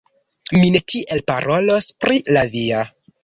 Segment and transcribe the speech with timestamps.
[0.61, 2.81] Mi ne tiel parolos pri la via.